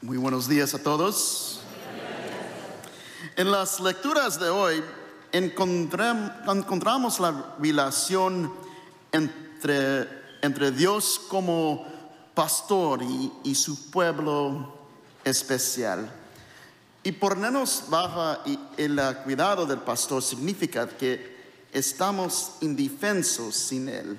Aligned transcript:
Muy 0.00 0.16
buenos 0.16 0.48
días 0.48 0.74
a 0.74 0.78
todos. 0.78 1.58
En 3.34 3.50
las 3.50 3.80
lecturas 3.80 4.38
de 4.38 4.48
hoy 4.48 4.80
encontramos 5.32 7.18
la 7.18 7.56
relación 7.58 8.52
entre, 9.10 10.70
Dios 10.70 11.20
como 11.26 11.84
pastor 12.32 13.02
y, 13.02 13.32
y 13.42 13.56
su 13.56 13.90
pueblo 13.90 14.72
especial. 15.24 16.08
Y 17.02 17.10
ponernos 17.10 17.82
bajo 17.88 18.38
el 18.76 19.00
cuidado 19.24 19.66
del 19.66 19.80
pastor 19.80 20.22
significa 20.22 20.88
que 20.88 21.38
estamos 21.72 22.52
indefensos 22.60 23.56
sin 23.56 23.88
él. 23.88 24.16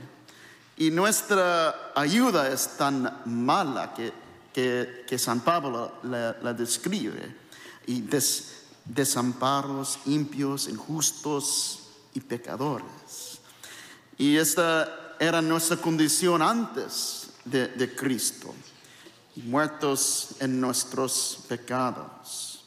Y 0.75 0.91
nuestra 0.91 1.93
ayuda 1.95 2.49
es 2.49 2.75
tan 2.75 3.21
mala 3.23 3.93
que, 3.93 4.11
que, 4.53 5.17
San 5.17 5.41
Pablo 5.41 5.93
la, 6.03 6.53
describe. 6.53 7.35
Y 7.87 8.03
desamparos, 8.85 9.99
impios, 10.05 10.67
injustos 10.67 11.79
y 12.13 12.19
pecadores. 12.19 13.39
Y 14.17 14.37
esta 14.37 15.15
era 15.19 15.41
nuestra 15.41 15.77
condición 15.77 16.41
antes 16.41 17.29
de, 17.45 17.67
de 17.67 17.95
Cristo, 17.95 18.53
muertos 19.35 20.35
en 20.39 20.59
nuestros 20.59 21.45
pecados. 21.47 22.63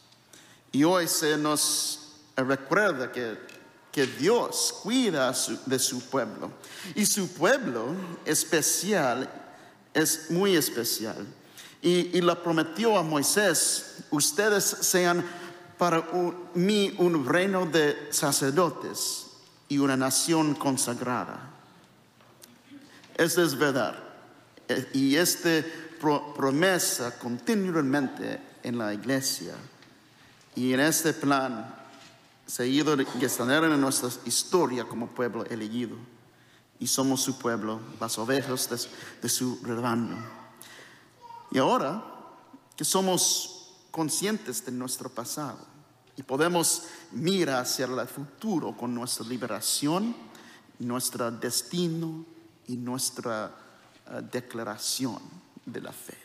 Y 0.73 0.85
hoy 0.85 1.07
se 1.07 1.37
nos 1.37 2.09
recuerda 2.37 3.13
que 3.13 3.53
que 3.93 4.07
Dios 4.07 4.75
cuida 4.83 5.35
de 5.67 5.79
su 5.79 6.01
pueblo. 6.01 6.51
Y 6.95 7.05
su 7.05 7.29
pueblo 7.29 7.95
especial 8.25 9.31
es 9.93 10.31
muy 10.31 10.57
especial. 10.57 11.27
Y, 11.83 12.17
y 12.17 12.21
le 12.21 12.37
prometió 12.37 12.97
a 12.97 13.03
Moisés, 13.03 14.05
ustedes 14.11 14.65
sean 14.65 15.25
para 15.77 16.09
mí 16.55 16.95
un 16.99 17.27
reino 17.27 17.67
de 17.67 18.09
sacerdotes 18.11 19.27
y 19.69 19.79
una 19.79 19.97
nación 19.97 20.55
consagrada. 20.55 21.51
Esa 23.17 23.43
es 23.43 23.59
verdad. 23.59 23.95
E, 24.69 24.89
y 24.95 25.17
esta 25.17 25.65
promesa 26.37 27.19
continuamente 27.19 28.41
en 28.63 28.79
la 28.79 28.93
iglesia. 28.93 29.55
Y 30.55 30.73
en 30.73 30.81
este 30.81 31.13
plan 31.13 31.75
se 32.47 32.65
ha 32.65 32.67
ido 32.67 32.95
en 32.95 33.81
nuestra 33.81 34.11
historia 34.25 34.85
como 34.85 35.09
pueblo 35.09 35.45
elegido. 35.47 35.97
Y 36.79 36.87
somos 36.89 37.23
su 37.23 37.39
pueblo, 37.39 37.81
las 38.01 38.19
ovejas 38.19 38.69
de, 39.21 39.29
su 39.29 39.61
rebaño. 39.63 40.19
Y 41.53 41.59
ahora 41.59 42.03
que 42.75 42.85
somos 42.85 43.75
conscientes 43.91 44.65
de 44.65 44.73
nuestro 44.73 45.11
pasado 45.11 45.59
y 46.17 46.23
podemos 46.23 46.85
mirar 47.11 47.63
hacia 47.63 47.85
el 47.85 48.09
futuro 48.09 48.75
con 48.75 48.95
nuestra 48.95 49.27
liberación, 49.27 50.17
nuestro 50.79 51.31
destino 51.31 52.25
y 52.69 52.77
nuestra 52.79 53.55
eh, 54.11 54.23
declaración 54.33 55.21
de 55.67 55.81
la 55.83 55.93
fe. 55.93 56.17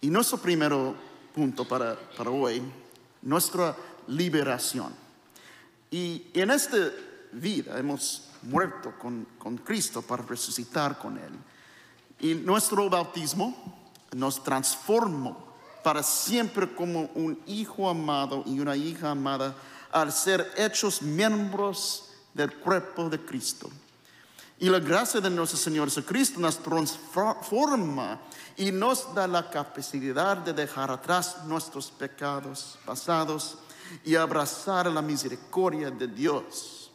Y 0.00 0.10
nuestro 0.10 0.38
primer 0.38 0.72
punto 1.34 1.66
para, 1.66 1.98
para 2.16 2.30
hoy, 2.30 2.62
nuestra 3.22 3.76
liberación. 4.06 4.94
Y 5.90 6.26
en 6.34 6.52
esta 6.52 6.76
vida 7.32 7.76
hemos 7.78 8.28
muerto 8.42 8.94
con, 8.96 9.26
con 9.38 9.58
Cristo 9.58 10.02
para 10.02 10.22
resucitar 10.22 10.98
con 10.98 11.18
Él. 11.18 11.32
Y 12.20 12.34
nuestro 12.34 12.88
bautismo 12.88 13.83
nos 14.14 14.42
transformó 14.42 15.36
para 15.82 16.02
siempre 16.02 16.74
como 16.74 17.10
un 17.14 17.38
hijo 17.46 17.88
amado 17.88 18.42
y 18.46 18.58
una 18.58 18.76
hija 18.76 19.10
amada 19.10 19.54
al 19.92 20.12
ser 20.12 20.50
hechos 20.56 21.02
miembros 21.02 22.10
del 22.32 22.54
cuerpo 22.54 23.08
de 23.08 23.20
Cristo. 23.20 23.68
Y 24.58 24.68
la 24.70 24.78
gracia 24.78 25.20
de 25.20 25.30
nuestro 25.30 25.58
Señor 25.58 25.88
Jesucristo 25.88 26.40
nos 26.40 26.58
transforma 26.58 28.20
y 28.56 28.72
nos 28.72 29.12
da 29.14 29.26
la 29.26 29.50
capacidad 29.50 30.36
de 30.36 30.52
dejar 30.52 30.90
atrás 30.90 31.44
nuestros 31.44 31.90
pecados 31.90 32.78
pasados 32.84 33.58
y 34.04 34.14
abrazar 34.14 34.86
la 34.86 35.02
misericordia 35.02 35.90
de 35.90 36.06
Dios. 36.08 36.90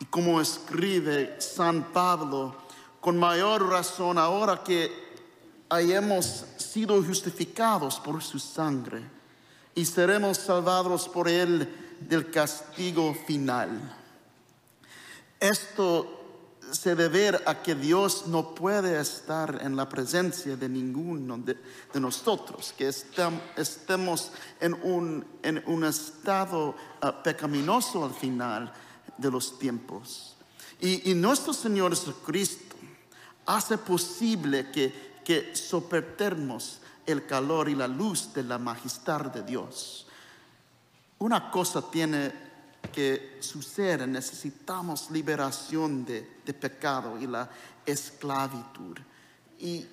Y 0.00 0.06
como 0.06 0.40
escribe 0.40 1.40
San 1.40 1.92
Pablo, 1.92 2.56
con 3.00 3.18
mayor 3.18 3.68
razón 3.68 4.18
ahora 4.18 4.64
que 4.64 5.11
hayamos 5.72 6.44
sido 6.58 7.02
justificados 7.02 7.98
por 7.98 8.22
su 8.22 8.38
sangre 8.38 9.02
y 9.74 9.86
seremos 9.86 10.36
salvados 10.36 11.08
por 11.08 11.28
él 11.28 11.66
del 12.00 12.30
castigo 12.30 13.14
final. 13.26 13.96
Esto 15.40 16.18
se 16.70 16.94
debe 16.94 17.40
a 17.46 17.62
que 17.62 17.74
Dios 17.74 18.26
no 18.26 18.54
puede 18.54 19.00
estar 19.00 19.60
en 19.62 19.74
la 19.74 19.88
presencia 19.88 20.56
de 20.56 20.68
ninguno 20.68 21.38
de, 21.38 21.56
nosotros, 22.00 22.74
que 22.76 22.88
estemos 23.56 24.30
en 24.60 24.74
un, 24.82 25.24
en 25.42 25.62
un 25.66 25.84
estado 25.84 26.74
ah, 27.00 27.22
pecaminoso 27.22 28.04
al 28.04 28.14
final 28.14 28.72
de 29.16 29.30
los 29.30 29.58
tiempos. 29.58 30.36
Y, 30.80 31.14
nuestro 31.14 31.52
Señor 31.52 31.94
Jesucristo 31.94 32.76
hace 33.46 33.78
posible 33.78 34.70
que, 34.70 35.11
que 35.24 35.54
soportemos 35.54 36.80
el 37.06 37.26
calor 37.26 37.68
y 37.68 37.74
la 37.74 37.88
luz 37.88 38.32
de 38.34 38.42
la 38.42 38.58
majestad 38.58 39.26
de 39.26 39.42
Dios. 39.42 40.06
Una 41.18 41.50
cosa 41.50 41.90
tiene 41.90 42.32
que 42.92 43.38
sucede, 43.40 44.06
necesitamos 44.06 45.10
liberación 45.10 46.04
de, 46.04 46.22
pecado 46.52 47.18
y 47.18 47.26
la 47.26 47.48
esclavitud. 47.86 48.98
Y 49.58 49.86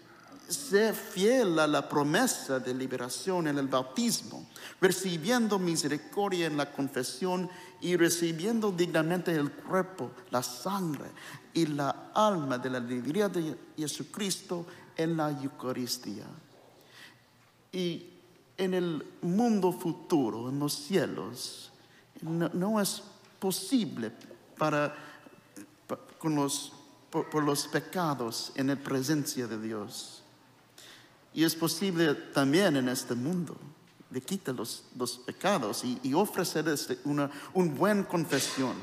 ser 0.47 0.95
fiel 0.95 1.59
a 1.59 1.67
la 1.67 1.87
promesa 1.87 2.59
de 2.59 2.73
liberación 2.73 3.47
en 3.47 3.59
el 3.59 3.67
bautismo, 3.67 4.49
recibiendo 4.81 5.59
misericordia 5.59 6.47
en 6.47 6.57
la 6.57 6.71
confesión 6.71 7.47
y 7.79 7.95
recibiendo 7.95 8.71
dignamente 8.71 9.31
el 9.31 9.51
cuerpo, 9.51 10.11
la 10.31 10.41
sangre 10.41 11.11
y 11.53 11.67
la 11.67 12.11
alma 12.15 12.57
de 12.57 12.69
la 12.71 12.79
alegría 12.79 13.29
de 13.29 13.55
Jesucristo 13.77 14.65
en 14.99 15.15
la 15.15 15.31
Eucaristía. 15.31 16.25
Y 17.71 18.05
en 18.57 18.73
el 18.73 19.05
mundo 19.21 19.71
futuro, 19.71 20.49
en 20.49 20.59
los 20.59 20.73
cielos, 20.73 21.71
no, 22.21 22.81
es 22.81 23.01
posible 23.39 24.11
para, 24.57 24.93
con 26.17 26.35
los, 26.35 26.73
por, 27.09 27.41
los 27.41 27.67
pecados 27.67 28.51
en 28.55 28.67
la 28.67 28.75
presencia 28.75 29.47
de 29.47 29.61
Dios. 29.61 30.21
Y 31.33 31.45
es 31.45 31.55
posible 31.55 32.13
también 32.33 32.75
en 32.75 32.89
este 32.89 33.15
mundo 33.15 33.55
de 34.09 34.19
quitar 34.19 34.55
los, 34.55 34.83
los 34.97 35.17
pecados 35.19 35.85
y, 35.85 36.13
ofrecer 36.13 36.67
este, 36.67 36.99
una, 37.05 37.31
una 37.53 37.73
buena 37.73 38.05
confesión 38.05 38.73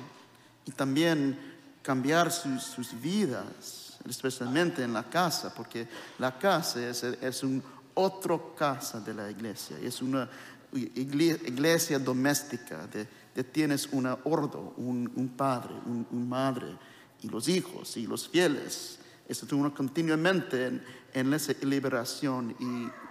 y 0.65 0.71
también 0.71 1.39
cambiar 1.83 2.33
sus, 2.33 2.63
sus, 2.63 2.99
vidas, 2.99 3.86
especialmente 4.09 4.83
en 4.83 4.93
la 4.93 5.05
casa, 5.05 5.55
porque 5.55 5.89
la 6.19 6.39
casa 6.39 6.89
es, 6.89 7.03
es 7.03 7.43
un 7.43 7.63
otro 7.95 8.55
casa 8.55 9.01
de 9.01 9.15
la 9.15 9.31
iglesia, 9.31 9.79
es 9.79 10.03
una 10.03 10.29
iglesia 10.73 11.99
doméstica 11.99 12.87
de, 12.87 13.07
tienes 13.45 13.89
un 13.93 14.07
ordo, 14.07 14.75
un, 14.77 15.35
padre, 15.37 15.75
un, 15.85 16.29
madre, 16.29 16.77
y 17.23 17.29
los 17.29 17.49
hijos 17.49 17.97
y 17.97 18.07
los 18.07 18.29
fieles. 18.29 18.99
Esto 19.29 19.47
continuamente 19.75 20.67
en, 20.67 20.83
en 21.13 21.33
esa 21.33 21.55
liberación 21.63 22.55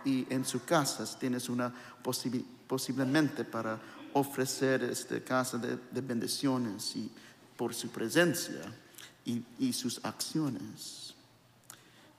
y, 0.06 0.26
en 0.30 0.46
su 0.46 0.64
casa 0.64 1.04
tienes 1.18 1.50
una 1.50 1.74
posiblemente 2.68 3.44
para 3.44 3.80
ofrecer 4.14 4.84
esta 4.84 5.20
casa 5.22 5.58
de, 5.58 6.02
bendiciones 6.02 6.96
y 6.96 7.12
por 7.58 7.74
su 7.74 7.90
presencia 7.90 8.62
y, 9.26 9.74
sus 9.74 10.04
acciones. 10.06 11.16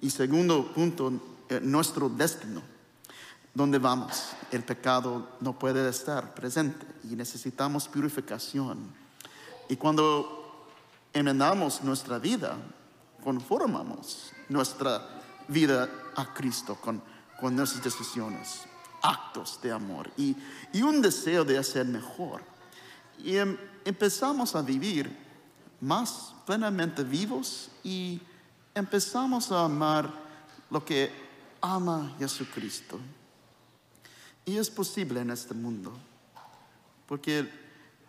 Y 0.00 0.11
segundo 0.11 0.73
punto, 0.73 1.12
eh, 1.49 1.61
nuestro 1.62 2.08
destino 2.08 2.62
¿Dónde 3.56 3.79
vamos? 3.79 4.35
El 4.50 4.64
pecado 4.64 5.31
no 5.41 5.58
puede 5.58 5.88
estar 5.88 6.35
presente 6.35 6.87
y 7.11 7.17
necesitamos 7.17 7.88
purificación. 7.88 8.93
Y 9.70 9.76
cuando 9.76 10.69
enmendamos 11.14 11.82
nuestra 11.82 12.19
vida, 12.19 12.58
conformamos 13.25 14.31
nuestra 14.50 15.23
vida 15.49 15.88
a 16.17 16.35
Cristo 16.35 16.76
con, 16.79 17.02
con 17.41 17.56
nuestras 17.56 17.82
decisiones, 17.82 18.61
actos 19.00 19.59
de 19.62 19.73
amor 19.73 20.11
y, 20.19 20.37
y 20.75 20.82
un 20.82 21.00
deseo 21.00 21.43
de 21.43 21.56
hacer 21.56 21.87
mejor. 21.87 22.43
Y 23.25 23.37
em, 23.37 23.56
empezamos 23.87 24.55
a 24.55 24.61
vivir 24.61 25.17
más 25.81 26.34
plenamente 26.46 27.02
vivos 27.05 27.70
y 27.84 28.20
empezamos 28.75 29.50
a 29.52 29.64
amar 29.64 30.12
lo 30.70 30.84
que 30.84 31.11
ama 31.61 32.14
Jesucristo. 32.19 32.99
Y 34.44 34.56
es 34.56 34.70
posible 34.70 35.20
en 35.20 35.31
este 35.31 35.55
mundo, 35.55 35.93
porque 37.06 37.49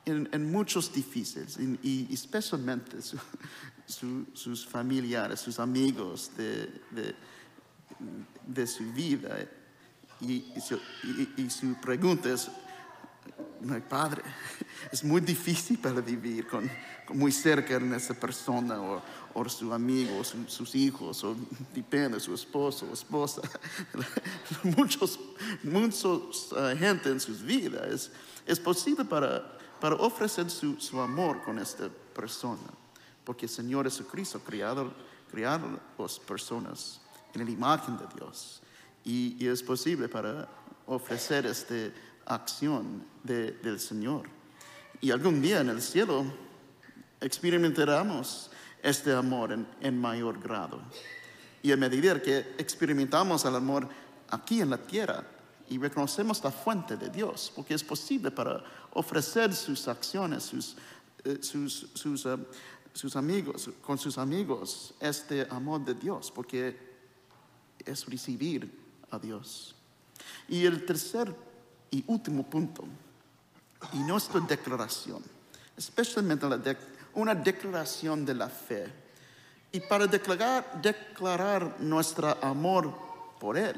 en, 0.06 0.52
muchos 0.52 0.94
difíciles, 0.94 1.58
y, 1.84 2.08
especialmente 2.14 3.02
su- 3.02 3.18
su- 3.88 4.28
sus 4.34 4.66
familiares, 4.66 5.40
sus 5.40 5.60
amigos 5.60 6.31
de, 6.38 6.81
de, 8.46 8.68
su 8.68 8.84
vida, 8.94 9.36
y, 10.22 10.46
y 10.56 10.62
su, 10.62 10.80
y 11.38 11.50
su 11.50 11.74
pregunta 11.81 12.30
es, 12.31 12.50
"My 13.62 13.80
padre, 13.81 14.21
es 14.92 15.04
muy 15.04 15.21
difícil 15.21 15.77
para 15.80 16.01
vivir 16.01 16.48
muy 17.09 17.31
cerca 17.31 17.80
de 17.80 17.95
esa 17.95 18.13
persona 18.13 18.80
o, 19.33 19.50
su 19.50 19.71
amigo, 19.74 20.19
o 20.19 20.24
su- 20.24 20.48
sus 20.48 20.75
hijos, 20.75 21.24
o 21.24 21.36
depende, 21.74 22.19
su 22.19 22.33
esposo 22.33 22.88
o 22.89 22.94
esposa. 22.94 23.42
muchos, 24.63 25.19
muchos 25.63 26.50
eh, 26.57 26.75
gente 26.77 27.09
en 27.09 27.19
sus 27.19 27.42
vidas. 27.42 27.88
Es, 27.88 28.12
es 28.45 28.59
posible 28.59 29.06
para, 29.06 29.57
para 29.80 29.95
ofrecer 29.95 30.50
su, 30.50 31.00
amor 31.00 31.42
con 31.44 31.59
esta 31.59 31.89
persona, 32.13 32.69
porque 33.24 33.45
el 33.45 33.51
Señor 33.51 33.86
Jesucristo 33.86 34.39
creado, 34.39 34.92
creado 35.31 35.80
las 35.98 36.19
personas 36.19 37.00
en 37.33 37.45
la 37.45 37.51
imagen 37.51 37.98
de 37.98 38.06
Dios. 38.15 38.62
Y, 39.04 39.38
y 39.39 39.48
es 39.48 39.62
posible 39.63 40.09
para 40.09 40.48
ofrecer 40.86 41.45
esta 41.45 41.75
acción 42.28 43.04
de- 43.24 43.52
del 43.54 43.80
Señor. 43.80 44.30
Y 45.02 45.12
algún 45.12 45.42
día 45.42 45.62
en 45.62 45.70
el 45.70 45.82
cielo 45.82 46.26
experimentaremos 47.22 48.50
este 48.82 49.14
amor 49.14 49.52
en, 49.52 49.68
en 49.82 50.00
mayor 50.00 50.40
grado. 50.40 50.82
Y 51.62 51.72
a 51.72 51.78
medida 51.78 52.22
que 52.22 52.56
experimentamos 52.58 53.44
el 53.46 53.56
amor 53.56 53.88
aquí 54.30 54.62
en 54.62 54.70
la 54.70 54.78
tierra 54.78 55.24
y 55.70 55.78
reconocemos 55.78 56.44
la 56.44 56.52
fuente 56.52 56.96
de 56.96 57.10
Dios, 57.10 57.52
porque 57.56 57.74
es 57.74 57.84
posible 57.84 58.32
para 58.32 58.64
ofrecer 58.94 59.54
sus 59.54 59.88
acciones, 59.88 60.44
sus, 60.44 60.78
eh, 61.26 61.40
sus, 61.42 61.90
sus, 61.94 62.26
eh, 62.26 62.38
sus 62.94 63.16
amigos, 63.16 63.70
con 63.82 63.98
sus 63.98 64.18
amigos, 64.18 64.94
este 65.00 65.46
amor 65.50 65.84
de 65.84 65.94
Dios, 65.96 66.32
porque 66.32 66.78
es 67.86 68.06
recibir 68.06 68.72
a 69.12 69.20
Dios. 69.20 69.76
Y 70.48 70.66
el 70.66 70.86
tercer 70.86 71.36
y 71.92 72.04
último 72.07 72.44
punto, 72.44 72.84
y 73.94 74.00
nuestra 74.00 74.39
declaración, 74.42 75.24
especialmente 75.75 76.45
una 77.13 77.36
declaración 77.36 78.25
de 78.25 78.36
la 78.36 78.50
fe. 78.50 78.92
Y 79.72 79.80
para 79.81 80.07
declarar, 80.07 80.81
declarar 80.81 81.80
nuestro 81.80 82.38
amor 82.44 82.94
por 83.39 83.57
Él. 83.57 83.75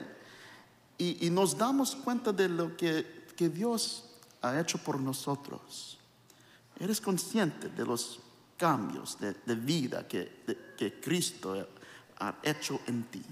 Y, 0.98 1.30
nos 1.30 1.58
damos 1.58 1.96
cuenta 1.96 2.34
de 2.34 2.50
lo 2.50 2.76
que, 2.76 3.26
que 3.36 3.50
Dios 3.50 4.04
ha 4.42 4.60
hecho 4.60 4.78
por 4.78 5.00
nosotros. 5.00 5.98
Eres 6.78 7.00
consciente 7.00 7.70
de 7.70 7.86
los 7.86 8.20
cambios 8.58 9.18
de, 9.20 9.34
de 9.46 9.56
vida 9.56 10.06
que, 10.08 10.44
que 10.78 11.00
Cristo 11.00 11.68
ha 12.20 12.36
hecho 12.44 12.82
en 12.88 13.04
ti. 13.04 13.24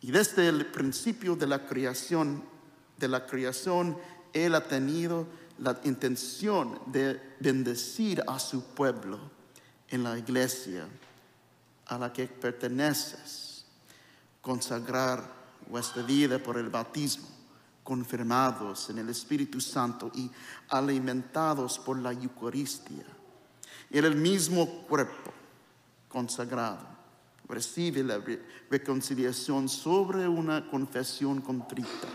Y 0.00 0.10
desde 0.10 0.48
el 0.48 0.66
principio 0.66 1.36
de 1.36 1.46
la 1.46 1.66
creación, 1.66 2.42
de 2.96 3.08
la 3.08 3.26
creación, 3.26 3.96
Él 4.32 4.54
ha 4.54 4.66
tenido 4.66 5.26
la 5.58 5.78
intención 5.84 6.80
de 6.86 7.20
bendecir 7.40 8.22
a 8.26 8.38
su 8.38 8.62
pueblo 8.62 9.18
en 9.88 10.02
la 10.02 10.18
iglesia 10.18 10.86
a 11.86 11.98
la 11.98 12.12
que 12.12 12.26
perteneces, 12.26 13.66
consagrar 14.40 15.22
vuestra 15.68 16.02
vida 16.02 16.38
por 16.38 16.58
el 16.58 16.70
bautismo, 16.70 17.28
confirmados 17.82 18.88
en 18.90 18.98
el 18.98 19.10
Espíritu 19.10 19.60
Santo 19.60 20.10
y 20.14 20.30
alimentados 20.70 21.78
por 21.78 21.98
la 21.98 22.12
Eucaristía. 22.12 23.04
En 23.90 24.04
el 24.04 24.16
mismo 24.16 24.86
cuerpo 24.88 25.32
consagrado 26.08 26.86
recibe 27.46 28.02
la 28.02 28.18
re- 28.18 28.42
reconciliación 28.70 29.68
sobre 29.68 30.26
una 30.26 30.68
confesión 30.70 31.42
contrita. 31.42 32.08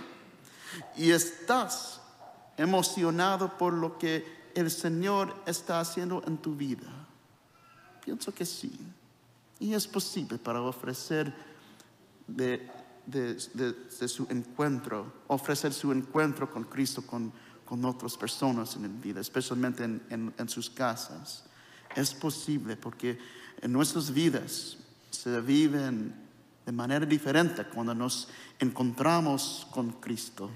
Y 0.98 1.12
estás 1.12 2.02
emocionado 2.58 3.58
por 3.58 3.74
lo 3.74 3.98
que 3.98 4.52
el 4.56 4.70
Señor 4.72 5.34
está 5.46 5.80
haciendo 5.80 6.22
en 6.28 6.38
tu 6.38 6.56
vida. 6.56 7.08
Pienso 8.04 8.34
que 8.34 8.46
sí. 8.46 8.72
Y 9.60 9.74
es 9.74 9.88
posible 9.88 10.38
para 10.38 10.62
ofrecer 10.62 11.34
de, 12.28 12.70
su 14.08 14.28
encuentro, 14.30 15.12
ofrecer 15.28 15.74
su 15.74 15.92
encuentro 15.92 16.50
con 16.50 16.64
Cristo, 16.66 17.02
con, 17.06 17.32
con 17.66 17.84
otras 17.86 18.16
personas 18.18 18.76
en 18.76 18.84
la 18.84 18.88
vida, 18.90 19.20
especialmente 19.22 19.84
en, 19.84 20.02
en- 20.10 20.34
en 20.38 20.50
sus 20.50 20.70
casas. 20.70 21.44
Es 21.96 22.14
posible 22.14 22.76
porque 22.78 23.18
en 23.62 23.72
nuestras 23.72 24.12
vidas 24.12 24.78
se 25.12 25.42
viven 25.42 26.29
de 26.66 26.72
manera 26.72 27.06
diferente 27.06 27.66
cuando 27.66 27.96
nos 27.96 28.28
encontramos 28.60 29.68
con 29.72 29.94
Cristo. 29.94 30.50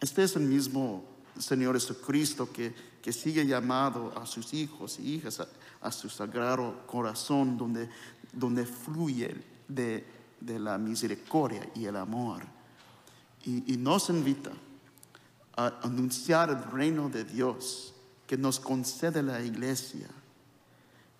Este 0.00 0.24
es 0.24 0.36
el 0.36 0.42
mismo 0.42 1.04
Señor 1.38 1.74
Jesucristo 1.74 2.52
que, 2.52 2.74
que 3.02 3.12
sigue 3.12 3.46
llamado 3.46 4.12
a 4.18 4.26
sus 4.26 4.52
hijos 4.54 4.98
y 4.98 5.14
hijas 5.14 5.40
a, 5.80 5.92
su 5.92 6.08
sagrado 6.08 6.86
corazón 6.86 7.56
donde, 7.56 7.88
donde 8.32 8.66
fluye 8.66 9.36
de, 9.68 10.04
de 10.40 10.58
la 10.58 10.78
misericordia 10.78 11.68
y 11.74 11.86
el 11.86 11.96
amor. 11.96 12.42
Y, 13.44 13.76
nos 13.78 14.10
invita 14.10 14.50
a 15.56 15.80
anunciar 15.82 16.50
el 16.50 16.62
reino 16.70 17.08
de 17.08 17.24
Dios 17.24 17.94
que 18.26 18.36
nos 18.36 18.60
concede 18.60 19.22
la 19.22 19.40
iglesia. 19.40 20.08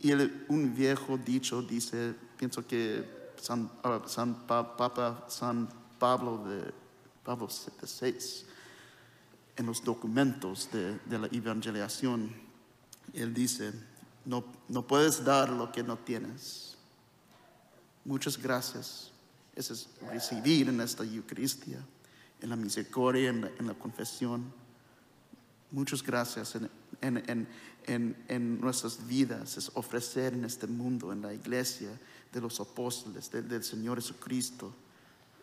Y 0.01 0.13
un 0.13 0.75
viejo 0.75 1.17
dicho 1.17 1.63
dice, 1.63 2.15
pienso 2.37 2.67
que 2.67 3.28
San, 3.41 3.69
Pa- 4.47 4.77
Papa 4.77 5.25
San 5.29 5.69
Pablo 5.99 6.45
de 6.45 6.73
Pablo 7.25 7.49
VI, 8.01 8.15
en 9.57 9.67
los 9.67 9.83
documentos 9.83 10.69
de, 10.73 10.99
la 11.19 11.27
evangelización, 11.33 12.33
él 13.13 13.35
dice, 13.35 13.73
no, 14.25 14.45
no 14.69 14.87
puedes 14.87 15.25
dar 15.25 15.49
lo 15.51 15.73
que 15.73 15.83
no 15.83 15.97
tienes. 15.99 16.77
Muchas 18.05 18.37
gracias. 18.39 19.11
Eso 19.57 19.75
es 19.75 19.89
recibir 20.09 20.69
en 20.69 20.81
esta 20.81 21.03
Eucaristía, 21.05 21.81
en 22.41 22.51
la 22.51 22.57
misericordia, 22.57 23.31
en 23.31 23.67
la, 23.67 23.75
confesión. 23.75 24.53
Muchas 25.73 26.03
gracias 26.03 26.55
en- 26.55 26.71
en- 27.01 28.17
en 28.29 28.61
nuestras 28.61 29.07
vidas, 29.07 29.57
es 29.57 29.71
ofrecer 29.75 30.35
en 30.35 30.45
este 30.45 30.67
mundo, 30.67 31.13
en 31.13 31.23
la 31.23 31.35
iglesia 31.35 31.91
de 32.33 32.41
los 32.41 32.61
apóstoles, 32.61 33.31
del- 33.31 33.65
Señor 33.65 33.99
Jesucristo, 34.01 34.75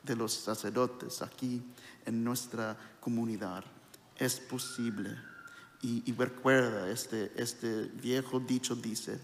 de 0.04 0.16
los 0.16 0.34
sacerdotes 0.34 1.22
aquí 1.22 1.62
en 2.06 2.24
nuestra 2.24 2.78
comunidad. 3.00 3.64
Es 4.18 4.40
posible. 4.40 5.16
Y, 5.82 6.04
y 6.10 6.14
recuerda, 6.14 6.90
este, 6.90 7.32
este 7.36 7.84
viejo 7.86 8.40
dicho 8.40 8.76
dice, 8.76 9.20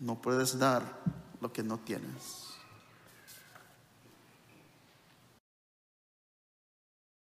no 0.00 0.20
puedes 0.20 0.58
dar 0.58 1.00
lo 1.40 1.52
que 1.52 1.62
no 1.62 1.78
tienes. 1.78 2.45